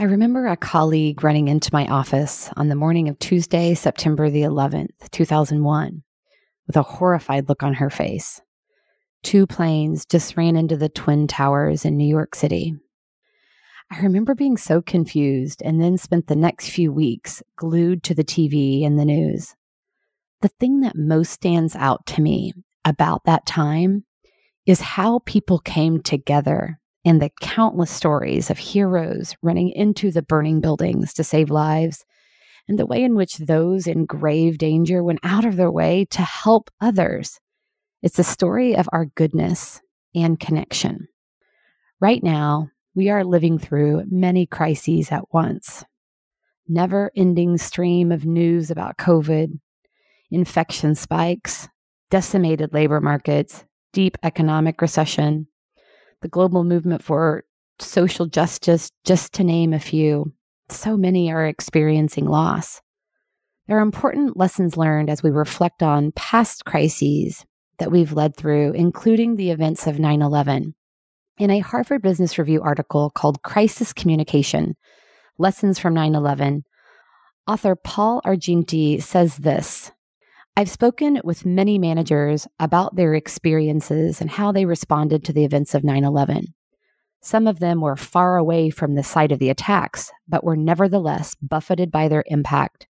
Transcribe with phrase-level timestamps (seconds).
[0.00, 4.40] I remember a colleague running into my office on the morning of Tuesday, September the
[4.40, 6.02] 11th, 2001,
[6.66, 8.40] with a horrified look on her face.
[9.22, 12.74] Two planes just ran into the Twin Towers in New York City.
[13.92, 18.24] I remember being so confused and then spent the next few weeks glued to the
[18.24, 19.54] TV and the news.
[20.40, 22.54] The thing that most stands out to me
[22.86, 24.06] about that time
[24.64, 30.60] is how people came together and the countless stories of heroes running into the burning
[30.60, 32.04] buildings to save lives,
[32.68, 36.22] and the way in which those in grave danger went out of their way to
[36.22, 37.40] help others.
[38.02, 39.80] It's a story of our goodness
[40.14, 41.08] and connection.
[42.00, 45.84] Right now, we are living through many crises at once.
[46.68, 49.58] Never ending stream of news about COVID,
[50.30, 51.68] infection spikes,
[52.10, 55.46] decimated labor markets, deep economic recession,
[56.22, 57.44] the global movement for
[57.78, 60.32] social justice, just to name a few.
[60.68, 62.80] So many are experiencing loss.
[63.66, 67.44] There are important lessons learned as we reflect on past crises
[67.78, 70.74] that we've led through, including the events of 9 11.
[71.38, 74.76] In a Harvard Business Review article called Crisis Communication
[75.38, 76.64] Lessons from 9 11,
[77.46, 79.92] author Paul Argenti says this
[80.56, 85.74] I've spoken with many managers about their experiences and how they responded to the events
[85.74, 86.54] of 9 11.
[87.22, 91.36] Some of them were far away from the site of the attacks, but were nevertheless
[91.40, 92.88] buffeted by their impact.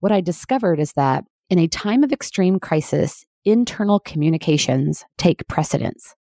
[0.00, 6.14] What I discovered is that in a time of extreme crisis, internal communications take precedence.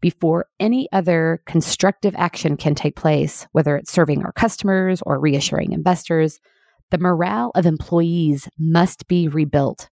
[0.00, 5.72] Before any other constructive action can take place, whether it's serving our customers or reassuring
[5.72, 6.38] investors,
[6.90, 9.88] the morale of employees must be rebuilt.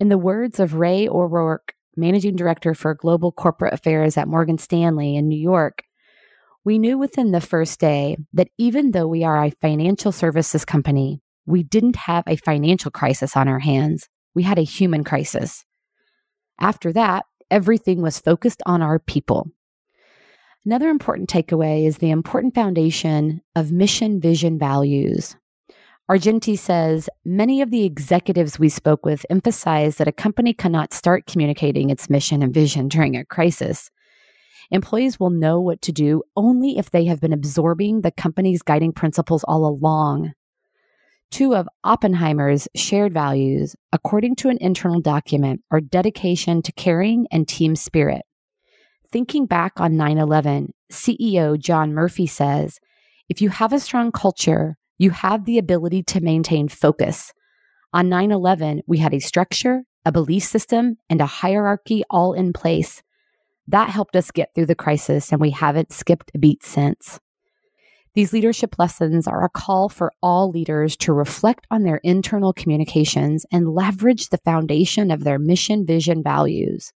[0.00, 5.16] In the words of Ray O'Rourke, managing director for global corporate affairs at Morgan Stanley
[5.16, 5.82] in New York,
[6.64, 11.20] we knew within the first day that even though we are a financial services company,
[11.46, 14.08] we didn't have a financial crisis on our hands.
[14.34, 15.64] We had a human crisis.
[16.58, 19.50] After that, everything was focused on our people.
[20.64, 25.36] Another important takeaway is the important foundation of mission, vision, values.
[26.10, 31.24] Argenti says many of the executives we spoke with emphasize that a company cannot start
[31.26, 33.90] communicating its mission and vision during a crisis.
[34.70, 38.92] Employees will know what to do only if they have been absorbing the company's guiding
[38.92, 40.32] principles all along.
[41.30, 47.48] Two of Oppenheimer's shared values, according to an internal document, are dedication to caring and
[47.48, 48.22] team spirit.
[49.10, 52.78] Thinking back on 9 11, CEO John Murphy says
[53.30, 57.32] if you have a strong culture, you have the ability to maintain focus.
[57.92, 62.52] On 9 11, we had a structure, a belief system, and a hierarchy all in
[62.52, 63.02] place.
[63.66, 67.18] That helped us get through the crisis, and we haven't skipped a beat since.
[68.14, 73.44] These leadership lessons are a call for all leaders to reflect on their internal communications
[73.50, 76.92] and leverage the foundation of their mission, vision, values.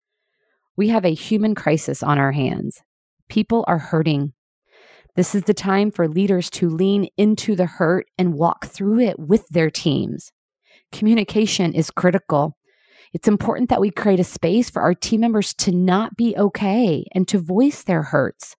[0.77, 2.83] We have a human crisis on our hands.
[3.31, 4.35] People are hurting.
[5.17, 9.19] This is the time for leaders to lean into the hurt and walk through it
[9.19, 10.31] with their teams.
[10.93, 12.59] Communication is critical.
[13.15, 17.07] It's important that we create a space for our team members to not be okay
[17.15, 18.57] and to voice their hurts.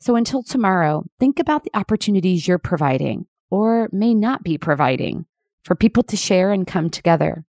[0.00, 5.24] So until tomorrow, think about the opportunities you're providing or may not be providing
[5.64, 7.46] for people to share and come together.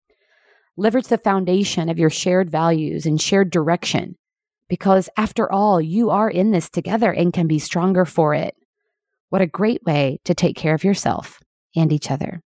[0.75, 4.15] Leverage the foundation of your shared values and shared direction
[4.69, 8.55] because after all, you are in this together and can be stronger for it.
[9.29, 11.39] What a great way to take care of yourself
[11.75, 12.41] and each other.